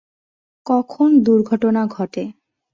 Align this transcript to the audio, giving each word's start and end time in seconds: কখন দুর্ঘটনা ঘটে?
কখন 0.65 1.09
দুর্ঘটনা 1.23 1.81
ঘটে? 1.87 2.23